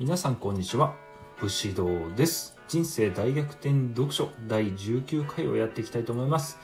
[0.00, 0.94] 皆さんこんにちは。
[1.40, 2.56] 武士道です。
[2.68, 6.56] 人生大逆転読書第19回をやっていきたいと思います、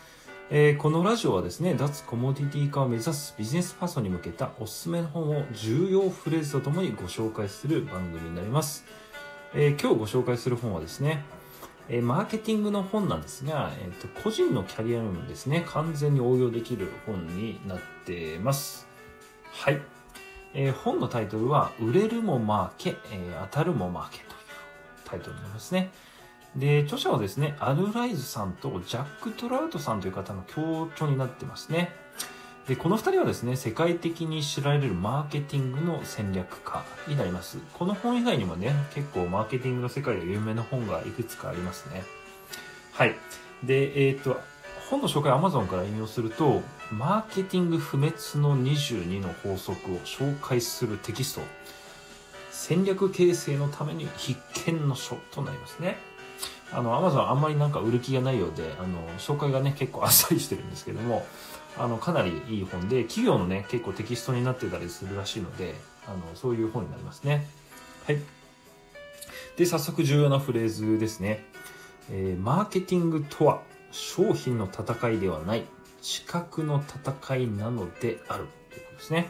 [0.51, 8.85] えーこのラジオはですね脱コモディティ化を目指すビジネスパーソンに向けたおすすめの本を重要フレーズとともにご紹介する番組になります、
[9.53, 11.25] えー今日ご紹介する本はですね
[11.89, 15.65] えマーケティングの本なんですが、えーと個人のキャリアにもですね。
[15.67, 18.87] 完全に応用できる本になってます。
[19.51, 19.83] はい。
[20.55, 24.29] えー本のタイトルは「売れるもマーケ、えー当たるもマーケ」という
[25.05, 25.91] タイトルになりますね。
[26.57, 31.91] で、著者はですね、アルライズさんとジャック・トラウトさんという方の協調になってますね。
[32.69, 37.59] で、この二人はですね、世界的に知られるマーケティングの戦略家になります。
[37.75, 42.05] この本以外にもね、結構マーケティングの世界で有名な本がいくつかありますね。
[42.93, 43.17] はい。
[43.65, 44.41] で、えっ、と、
[44.91, 51.41] 本の紹介 Amazon から引用すると、マーケティング不滅の22の法則を紹介するテキスト。
[52.51, 55.97] 戦略形成のために必見の書となりますね。
[56.73, 61.27] あの、Amazon あんまりなんか売る気がないようで、あの、紹介がね、結構あっさりしてるんですけども、
[61.79, 65.75] あの、かなりいい本で、企業のね、結構テキストになってたりするらしいので、
[66.07, 67.47] あの、そういう本になりますね。
[68.07, 68.19] はい。
[69.57, 71.45] で、早速重要なフレーズですね。
[72.11, 73.63] えーマーケティングとは？
[73.95, 75.63] 商品の戦いではない
[76.03, 79.29] 資格の戦いなのであるということですね。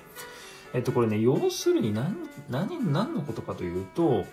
[0.73, 2.17] えっと、これね、要するに何、
[2.51, 4.25] 何、何のことかというと、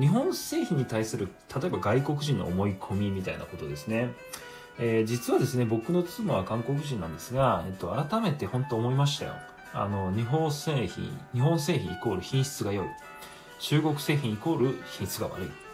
[0.00, 4.14] 日本製品に対する、例えば外国人の思い込みみたいなことですね。
[4.78, 9.34] えー実はですね、僕の妻は韓国人なんですが、えっと、改めて本当思いましたよ。
[9.74, 12.86] あの、日本製品、日本製品イコール品質が良い。
[13.58, 15.69] 中国製品イコール品質が悪い。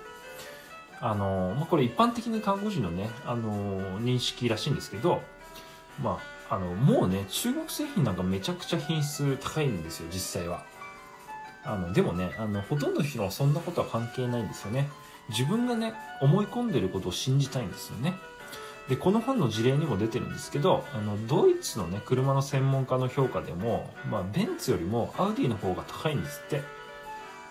[1.01, 5.23] あの、まあ、これ一般的な韓国人のね、あの、認識らしいんですけど、
[6.03, 10.65] まあ、あの、もうね、中国製品なんかめちゃくちゃ品質高いんですよ、実際は。
[11.65, 14.89] あの、でもね、あの、ほとんどの人はそんなことは関係ないんですよね。
[15.29, 18.15] 自分がね、思い込んでることを信じたいんですよね。
[18.89, 26.63] で、この本の事例にも出てるんですけど、あの、ドイツのね、車の専門家の評価でも、まあ、ベンツよりもアウディの方が高いんですって。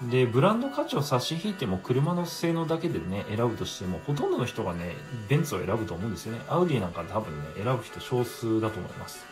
[0.01, 4.95] で、ブランド価値を差し引いても車の性能だけでね、選ぶとしても、ほとんどの人がね、
[5.29, 6.41] ベンツを選ぶと思うんですよね。
[6.50, 9.25] アウディなんか多分ね、選ぶ人少数だと思います。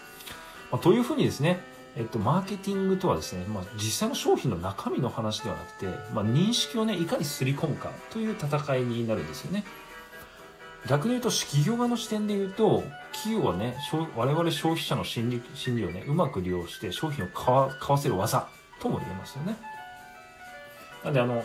[0.71, 1.61] まあ、というふうにですね、
[1.95, 9.63] えっと、マーケティングとはですね、まあ、実際の商品の中身の話ではなくて、まあ、認識をね、いかにすり込むかという戦いになるんですよね。
[10.87, 18.47] 逆に言うと、企業側の視点で言うと、企業はね、消我々消費者の心理心理をね、うまく利用して商品を買わ買わせる技
[18.79, 19.55] とも言えますよね。
[21.03, 21.43] なんで、あの、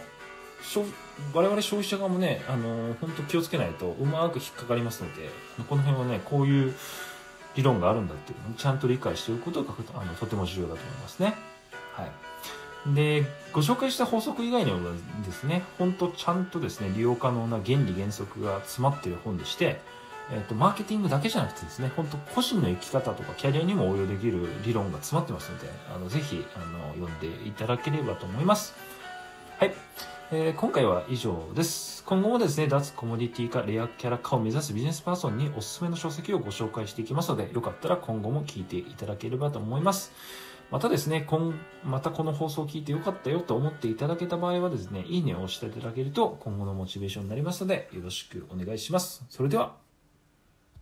[1.35, 5.29] 我々消費者側もね、あの、本当気をつけないとうまく引っかかりますので、
[5.69, 6.75] この辺はね、こういう
[7.55, 11.35] 理論があるんだっていうのをちゃんと理解しておくことがあのとても重要だと思いますね。
[11.93, 12.95] はい。
[12.95, 14.91] で、ご紹介した法則以外にも
[15.25, 19.81] ですね、本当ちゃんとですね、利用可能な原理原則が詰まっている本でして、
[20.31, 28.75] えっと、マーケティングだけじゃなくてですね、本当個人の生き方とかキャリアにも応用できる理論が詰まってますので、あの、ぜひ、あの、読んでいただければと思います。
[30.31, 32.05] えー今回は以上です。
[32.05, 40.13] 今後もですね、脱コモディティ化、レアキャラ化を目指すビジネスパーソンにおすすめの書籍をご紹介していきますので、よかったら今後も聞いていただければと思います。
[40.71, 49.25] またですね、今、またこの放送を聞いてよかったよと思っていただけた場合はですね、いいねを押していただけると今後のモチベーションになりますので、よろしくお願いします。
[49.31, 49.77] それでは、